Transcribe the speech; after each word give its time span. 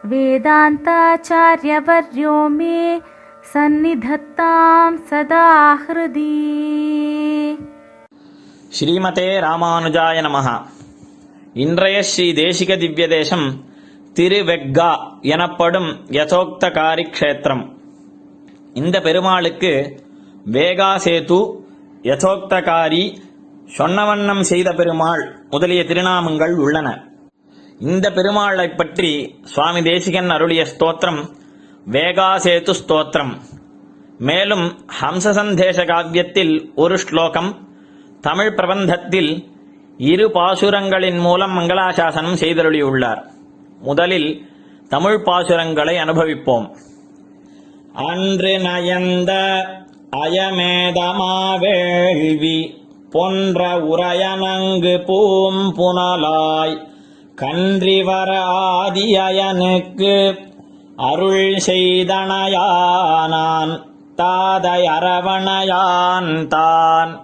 वेदान्ताचार्यवर्यो 0.06 1.16
मे 2.58 2.78
सन्निधत्तां 3.52 4.92
सदा 5.10 5.48
हृदि 5.84 6.36
ஸ்ரீமதே 8.72 9.28
ராமானுஜாய 9.44 10.18
நமஹ 10.26 10.48
இன்றைய 11.58 11.98
ஸ்ரீ 12.08 12.28
தேசிக 12.40 12.72
திவ்ய 12.82 13.06
தேசம் 13.10 13.46
திருவெக்கா 14.16 14.90
எனப்படும் 15.34 15.90
யசோக்தகாரி 16.18 17.06
க்ஷேத்திரம் 17.12 17.64
இந்த 18.76 18.96
பெருமாளுக்கு 19.06 19.74
வேகா 20.56 20.92
சேது 21.06 21.40
யசோக்தகாரி 22.03 23.17
சொன்னவண்ணம் 23.79 24.41
செய்த 24.41 24.73
பெருமாள் 24.73 25.39
முதலிய 25.51 25.85
திருநாமங்கள் 25.85 26.53
உள்ளன. 26.53 27.09
இந்த 27.79 28.11
பெருமாளைப் 28.11 28.77
பற்றி 28.77 29.39
சுவாமி 29.43 29.83
தேசிகன் 29.83 30.31
அருளிய 30.31 30.63
ஸ்தோத்திரம் 30.63 31.29
வேகாசேத்து 31.91 32.75
ஸ்தோத்திரம். 32.87 33.33
மேலும் 34.19 34.87
ஹம்சசந்தேச 35.01 35.85
காவியத்தில் 35.85 36.71
ஒரு 36.75 36.99
ஸ்லோகம் 36.99 37.69
தமிழ் 38.21 38.55
பிரபந்தத்தில் 38.57 39.49
இரு 39.99 40.31
பாசுரங்களின் 40.35 41.19
மூலம் 41.19 41.59
மங்களாசாசனம் 41.59 42.35
செய்தருளியுள்ளார். 42.35 43.23
முதலில் 43.79 44.49
தமிழ் 44.89 45.23
பாசுரங்களை 45.25 45.97
அனுபவிப்போம். 45.97 46.77
அன்று 47.93 48.59
நயந்த 48.59 49.65
அயமேதமாவேள்வி 50.17 52.75
பொன்ற 53.11 53.79
உரையனங்கு 53.79 55.03
பூம் 55.07 55.75
புனலாய் 55.75 56.87
கன்றிவர 57.35 58.39
ஆதியனுக்கு 58.79 60.39
அருள் 60.97 61.59
செய்தனையானான். 61.67 63.83
தாதை 64.17 64.85
அரவணையான் 64.85 66.47
தான். 66.47 67.21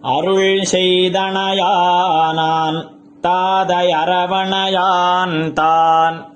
அருள் 0.00 0.62
செய்தனையானான். 0.72 2.88
தாதை 3.22 4.02
அரவணையான் 4.02 5.52
தான். 5.52 6.32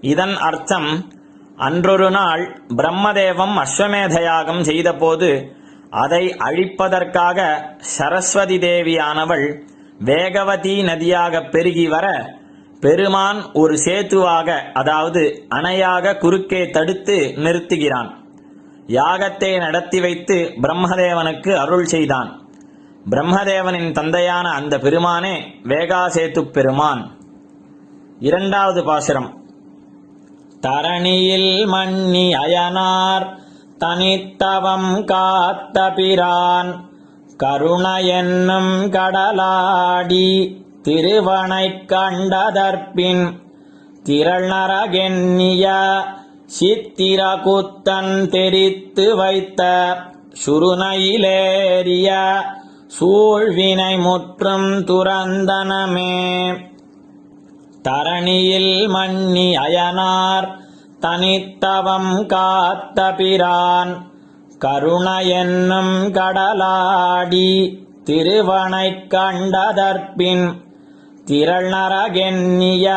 இதன் 0.00 0.36
அர்த்தம் 0.36 1.10
அன்றொரு 1.56 2.10
நாள் 2.10 2.64
பிரம்மதேவம் 2.76 3.64
அஸ்வமேத 3.64 4.22
யாகம் 4.22 4.62
செய்தபோது 4.62 5.56
அதை 5.90 6.34
அழிப்பதற்காக 6.38 7.62
சரஸ்வதி 7.78 8.58
தேவியானவள் 8.58 9.62
வேகவதி 10.04 10.82
நதியாக 10.82 11.50
பெருகி 11.50 11.88
வர 11.88 12.36
பெருமான் 12.80 13.52
ஒரு 13.52 13.74
சேத்துவாக 13.74 14.72
அதாவது 14.72 15.44
அணையாக 15.48 16.18
குறுக்கே 16.18 16.70
தடுத்து 16.70 17.34
நிறுத்துகிறான். 17.36 18.19
யாகத்தை 18.90 19.58
நடத்தி 19.58 20.00
வைத்து 20.00 20.52
பிரம்மதேவனுக்கு 20.62 21.54
அருள் 21.54 21.84
செய்தான். 21.84 22.48
பிரம்மதேவனின் 23.10 23.92
தந்தையான 23.92 24.50
அந்த 24.50 24.78
பெருமானே 24.78 25.40
வேகாசேத்து 25.64 26.42
பெருமான். 26.42 27.18
இரண்டாவது 28.18 28.84
பாசுரம். 28.84 29.42
தரணியில் 30.60 31.66
மன்னி 31.66 32.34
அயனார் 32.34 33.38
தனித்தவம் 33.78 35.04
காத்த 35.04 35.90
பிரான். 35.90 36.88
கருண 37.36 38.00
என்னும் 38.00 38.90
கடலாடி 38.90 40.56
திருவனைக் 40.82 41.84
கண்டதற்பின். 41.86 43.40
திரள்நரகென்னிய 44.04 45.68
சித்திரகுத்தன் 46.58 48.28
தெரித்து 48.28 49.16
வைத்த 49.16 49.94
சுருணையிலேறிய 50.46 52.08
சூழ்வினை 53.00 54.00
முற்றும் 54.00 54.70
துறந்தனமே. 54.72 56.18
தரணியில் 57.88 58.88
மன்னி 58.88 59.56
அயனார் 59.56 60.58
தனித்தவம் 61.00 62.26
காத்த 62.26 63.14
பிரான் 63.14 64.08
கருண 64.58 65.22
என்னும் 65.22 66.12
கடலாடி 66.12 67.78
திருவனைக் 68.04 69.06
கண்டதற்பின் 69.08 70.52
திரள்நரகென்னிய 71.26 72.88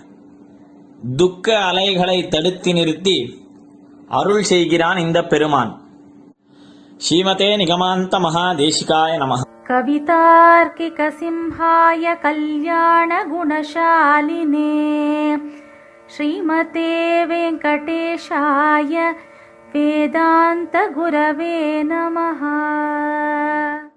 துக்க 1.17 1.59
அலைகளை 1.59 2.29
தடுத்து 2.29 2.73
நிறுத்தி 2.73 3.45
அருள் 4.09 4.43
செய்கிறான் 4.43 4.97
இந்த 4.97 5.25
பெருமான். 5.25 5.81
ஸ்ரீமதே 6.97 7.57
நிகமாந்த 7.57 8.19
மகாதேசிகாய 8.19 9.17
நம. 9.17 9.43
கவிதார்க்கிக 9.67 11.13
சிம்ஹாய 11.21 12.21
கல்யாண 12.21 13.25
குணசாலினே. 13.25 15.43
ஸ்ரீமதே 16.19 17.25
வெங்கடேஷாய 17.25 19.13
வேதாந்த 19.73 20.93
குரவே 20.97 21.83
நமஹா. 21.83 23.88